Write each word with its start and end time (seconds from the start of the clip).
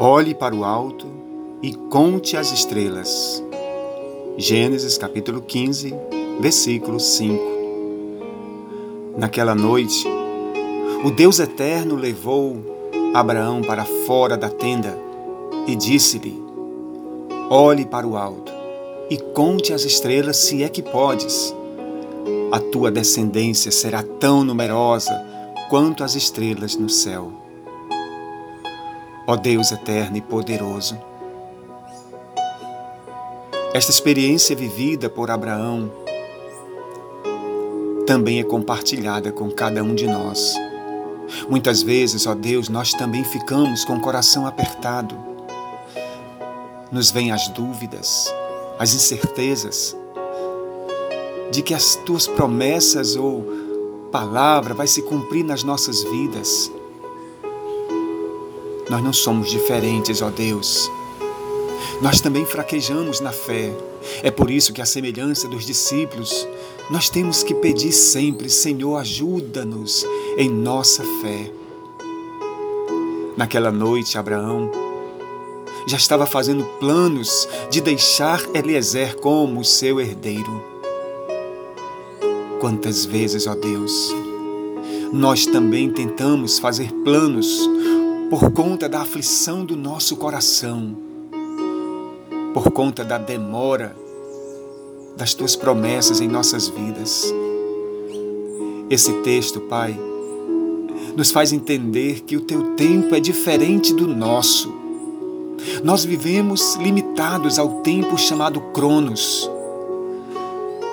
Olhe 0.00 0.32
para 0.32 0.54
o 0.54 0.62
alto 0.64 1.08
e 1.60 1.74
conte 1.74 2.36
as 2.36 2.52
estrelas. 2.52 3.42
Gênesis 4.36 4.96
capítulo 4.96 5.42
15, 5.42 5.92
versículo 6.38 7.00
5. 7.00 7.42
Naquela 9.16 9.56
noite, 9.56 10.06
o 11.04 11.10
Deus 11.10 11.40
eterno 11.40 11.96
levou 11.96 12.62
Abraão 13.12 13.60
para 13.60 13.84
fora 14.06 14.36
da 14.36 14.48
tenda 14.48 14.96
e 15.66 15.74
disse-lhe: 15.74 16.40
Olhe 17.50 17.84
para 17.84 18.06
o 18.06 18.16
alto 18.16 18.52
e 19.10 19.16
conte 19.16 19.72
as 19.72 19.82
estrelas, 19.82 20.36
se 20.36 20.62
é 20.62 20.68
que 20.68 20.80
podes. 20.80 21.52
A 22.52 22.60
tua 22.60 22.92
descendência 22.92 23.72
será 23.72 24.04
tão 24.04 24.44
numerosa 24.44 25.10
quanto 25.68 26.04
as 26.04 26.14
estrelas 26.14 26.76
no 26.76 26.88
céu. 26.88 27.47
Ó 29.30 29.36
Deus 29.36 29.70
eterno 29.70 30.16
e 30.16 30.22
poderoso, 30.22 30.98
esta 33.74 33.90
experiência 33.90 34.56
vivida 34.56 35.10
por 35.10 35.30
Abraão 35.30 35.92
também 38.06 38.40
é 38.40 38.42
compartilhada 38.42 39.30
com 39.30 39.50
cada 39.50 39.82
um 39.82 39.94
de 39.94 40.06
nós. 40.06 40.54
Muitas 41.46 41.82
vezes, 41.82 42.26
ó 42.26 42.34
Deus, 42.34 42.70
nós 42.70 42.94
também 42.94 43.22
ficamos 43.22 43.84
com 43.84 43.96
o 43.96 44.00
coração 44.00 44.46
apertado. 44.46 45.14
Nos 46.90 47.10
vêm 47.10 47.30
as 47.30 47.48
dúvidas, 47.48 48.34
as 48.78 48.94
incertezas 48.94 49.94
de 51.50 51.60
que 51.60 51.74
as 51.74 51.96
tuas 51.96 52.26
promessas 52.26 53.14
ou 53.14 53.44
palavra 54.10 54.72
vai 54.72 54.86
se 54.86 55.02
cumprir 55.02 55.44
nas 55.44 55.62
nossas 55.62 56.02
vidas. 56.02 56.72
Nós 58.90 59.02
não 59.02 59.12
somos 59.12 59.50
diferentes, 59.50 60.22
ó 60.22 60.30
Deus. 60.30 60.90
Nós 62.00 62.20
também 62.20 62.46
fraquejamos 62.46 63.20
na 63.20 63.32
fé. 63.32 63.74
É 64.22 64.30
por 64.30 64.50
isso 64.50 64.72
que, 64.72 64.80
à 64.80 64.86
semelhança 64.86 65.48
dos 65.48 65.66
discípulos, 65.66 66.46
nós 66.90 67.08
temos 67.10 67.42
que 67.42 67.54
pedir 67.54 67.92
sempre: 67.92 68.48
Senhor, 68.48 68.96
ajuda-nos 68.96 70.06
em 70.36 70.48
nossa 70.48 71.02
fé. 71.20 71.50
Naquela 73.36 73.70
noite, 73.70 74.16
Abraão 74.16 74.70
já 75.86 75.96
estava 75.96 76.26
fazendo 76.26 76.64
planos 76.78 77.48
de 77.70 77.80
deixar 77.80 78.40
Eliezer 78.54 79.16
como 79.16 79.64
seu 79.64 80.00
herdeiro. 80.00 80.62
Quantas 82.60 83.04
vezes, 83.04 83.46
ó 83.46 83.54
Deus, 83.54 84.14
nós 85.12 85.46
também 85.46 85.90
tentamos 85.90 86.58
fazer 86.58 86.92
planos 87.04 87.68
por 88.30 88.50
conta 88.52 88.88
da 88.88 89.00
aflição 89.00 89.64
do 89.64 89.74
nosso 89.74 90.14
coração, 90.16 90.94
por 92.52 92.70
conta 92.70 93.02
da 93.02 93.16
demora 93.16 93.96
das 95.16 95.32
tuas 95.32 95.56
promessas 95.56 96.20
em 96.20 96.28
nossas 96.28 96.68
vidas. 96.68 97.32
Esse 98.90 99.14
texto, 99.22 99.60
Pai, 99.62 99.98
nos 101.16 101.30
faz 101.30 101.52
entender 101.52 102.20
que 102.20 102.36
o 102.36 102.42
teu 102.42 102.74
tempo 102.74 103.14
é 103.14 103.20
diferente 103.20 103.94
do 103.94 104.06
nosso. 104.06 104.74
Nós 105.82 106.04
vivemos 106.04 106.76
limitados 106.76 107.58
ao 107.58 107.80
tempo 107.80 108.18
chamado 108.18 108.60
Cronos. 108.72 109.50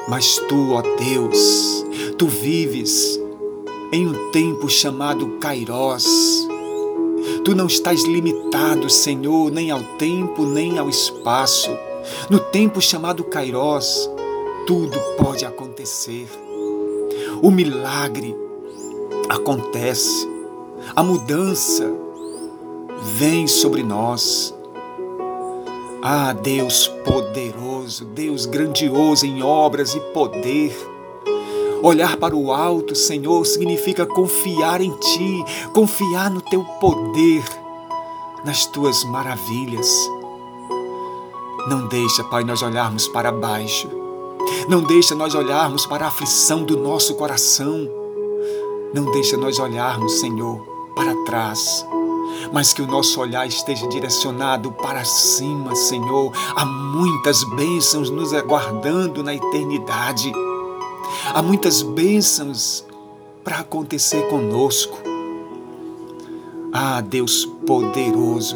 Mas 0.08 0.38
tu, 0.48 0.72
ó 0.72 0.82
Deus, 0.82 1.86
tu 2.18 2.28
vives 2.28 3.20
em 3.92 4.08
um 4.08 4.32
tempo 4.32 4.70
chamado 4.70 5.38
Kairos 5.40 6.45
Tu 7.44 7.56
não 7.56 7.68
estás 7.68 8.04
limitado, 8.04 8.90
Senhor, 8.90 9.52
nem 9.52 9.72
ao 9.72 9.82
tempo, 9.98 10.46
nem 10.46 10.78
ao 10.78 10.90
espaço. 10.90 11.70
No 12.30 12.40
tempo 12.40 12.82
chamado 12.82 13.24
Kairos, 13.24 14.10
tudo 14.68 15.00
pode 15.18 15.46
acontecer. 15.46 16.28
O 17.42 17.52
milagre 17.52 18.36
acontece, 19.30 20.28
a 20.96 21.04
mudança 21.04 21.92
vem 23.18 23.48
sobre 23.48 23.84
nós. 23.84 24.54
Ah, 26.02 26.34
Deus 26.34 26.88
poderoso, 27.04 28.06
Deus 28.06 28.46
grandioso 28.46 29.26
em 29.26 29.42
obras 29.42 29.96
e 29.96 30.00
poder 30.00 30.95
Olhar 31.82 32.18
para 32.18 32.36
o 32.36 32.52
alto, 32.52 32.96
Senhor, 32.96 33.46
significa 33.46 34.06
confiar 34.06 34.82
em 34.82 34.92
Ti, 34.92 35.46
confiar 35.74 36.30
no 36.30 36.42
Teu 36.42 36.64
poder, 36.64 37.44
nas 38.44 38.66
Tuas 38.66 39.04
maravilhas. 39.06 39.88
Não 41.68 41.88
deixa, 41.88 42.24
Pai, 42.24 42.44
nós 42.44 42.62
olharmos 42.62 43.08
para 43.08 43.32
baixo. 43.32 43.90
Não 44.70 44.82
deixa 44.82 45.16
nós 45.16 45.34
olharmos 45.34 45.86
para 45.86 46.06
a 46.06 46.08
aflição 46.08 46.64
do 46.64 46.78
nosso 46.78 47.16
coração. 47.16 47.90
Não 48.94 49.12
deixa 49.12 49.36
nós 49.38 49.60
olharmos, 49.60 50.20
Senhor, 50.20 50.60
para 50.96 51.14
trás 51.26 51.86
mas 52.52 52.74
que 52.74 52.82
o 52.82 52.88
nosso 52.88 53.20
olhar 53.20 53.48
esteja 53.48 53.88
direcionado 53.88 54.72
para 54.72 55.04
cima, 55.04 55.76
Senhor. 55.76 56.32
Há 56.56 56.66
muitas 56.66 57.44
bênçãos 57.56 58.10
nos 58.10 58.34
aguardando 58.34 59.24
na 59.24 59.34
eternidade. 59.34 60.32
Há 61.36 61.42
muitas 61.42 61.82
bênçãos 61.82 62.86
para 63.44 63.58
acontecer 63.58 64.26
conosco. 64.30 64.98
Ah, 66.72 67.02
Deus 67.02 67.44
poderoso, 67.68 68.56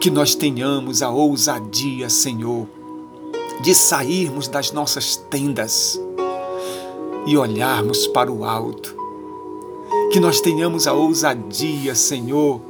que 0.00 0.10
nós 0.10 0.34
tenhamos 0.34 1.02
a 1.02 1.10
ousadia, 1.10 2.08
Senhor, 2.08 2.66
de 3.60 3.74
sairmos 3.74 4.48
das 4.48 4.72
nossas 4.72 5.16
tendas 5.28 6.00
e 7.26 7.36
olharmos 7.36 8.06
para 8.06 8.32
o 8.32 8.46
alto. 8.46 8.96
Que 10.10 10.18
nós 10.18 10.40
tenhamos 10.40 10.86
a 10.86 10.94
ousadia, 10.94 11.94
Senhor, 11.94 12.62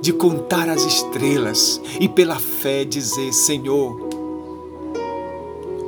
de 0.00 0.12
contar 0.12 0.68
as 0.68 0.84
estrelas 0.84 1.80
e 1.98 2.08
pela 2.08 2.36
fé 2.36 2.84
dizer: 2.84 3.32
Senhor, 3.32 4.08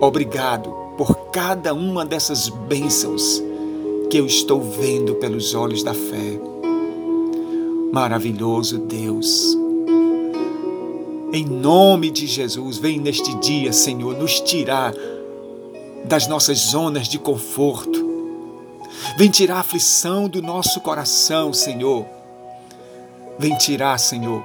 obrigado 0.00 0.79
por 1.00 1.30
cada 1.30 1.72
uma 1.72 2.04
dessas 2.04 2.50
bênçãos 2.50 3.42
que 4.10 4.18
eu 4.18 4.26
estou 4.26 4.60
vendo 4.60 5.14
pelos 5.14 5.54
olhos 5.54 5.82
da 5.82 5.94
fé. 5.94 6.38
Maravilhoso 7.90 8.76
Deus. 8.76 9.56
Em 11.32 11.46
nome 11.46 12.10
de 12.10 12.26
Jesus, 12.26 12.76
vem 12.76 13.00
neste 13.00 13.34
dia, 13.36 13.72
Senhor, 13.72 14.14
nos 14.14 14.40
tirar 14.40 14.92
das 16.04 16.26
nossas 16.26 16.58
zonas 16.58 17.08
de 17.08 17.18
conforto. 17.18 18.06
Vem 19.16 19.30
tirar 19.30 19.56
a 19.56 19.60
aflição 19.60 20.28
do 20.28 20.42
nosso 20.42 20.82
coração, 20.82 21.50
Senhor. 21.54 22.04
Vem 23.38 23.56
tirar, 23.56 23.96
Senhor, 23.96 24.42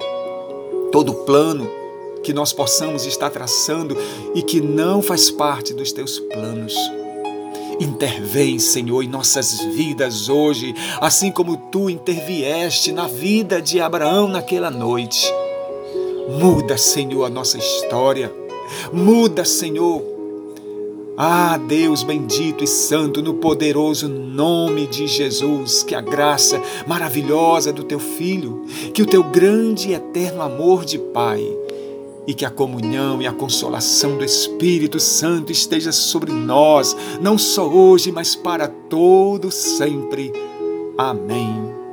todo 0.90 1.12
plano 1.26 1.68
que 2.26 2.32
nós 2.32 2.52
possamos 2.52 3.06
estar 3.06 3.30
traçando 3.30 3.96
e 4.34 4.42
que 4.42 4.60
não 4.60 5.00
faz 5.00 5.30
parte 5.30 5.72
dos 5.72 5.92
teus 5.92 6.18
planos. 6.18 6.74
Intervém, 7.78 8.58
Senhor, 8.58 9.04
em 9.04 9.08
nossas 9.08 9.60
vidas 9.76 10.28
hoje, 10.28 10.74
assim 11.00 11.30
como 11.30 11.56
tu 11.70 11.88
intervieste 11.88 12.90
na 12.90 13.06
vida 13.06 13.62
de 13.62 13.80
Abraão 13.80 14.26
naquela 14.26 14.72
noite. 14.72 15.32
Muda, 16.40 16.76
Senhor, 16.76 17.24
a 17.26 17.30
nossa 17.30 17.58
história. 17.58 18.34
Muda, 18.92 19.44
Senhor. 19.44 20.02
Ah, 21.16 21.56
Deus 21.58 22.02
bendito 22.02 22.64
e 22.64 22.66
santo, 22.66 23.22
no 23.22 23.34
poderoso 23.34 24.08
nome 24.08 24.88
de 24.88 25.06
Jesus, 25.06 25.84
que 25.84 25.94
a 25.94 26.00
graça 26.00 26.60
maravilhosa 26.88 27.72
do 27.72 27.84
teu 27.84 28.00
Filho, 28.00 28.64
que 28.92 29.02
o 29.02 29.06
teu 29.06 29.22
grande 29.22 29.90
e 29.90 29.94
eterno 29.94 30.42
amor 30.42 30.84
de 30.84 30.98
Pai, 30.98 31.56
e 32.26 32.34
que 32.34 32.44
a 32.44 32.50
comunhão 32.50 33.22
e 33.22 33.26
a 33.26 33.32
consolação 33.32 34.16
do 34.16 34.24
Espírito 34.24 34.98
Santo 34.98 35.52
esteja 35.52 35.92
sobre 35.92 36.32
nós, 36.32 36.96
não 37.20 37.38
só 37.38 37.68
hoje, 37.68 38.10
mas 38.10 38.34
para 38.34 38.68
todo 38.68 39.50
sempre. 39.50 40.32
Amém. 40.98 41.85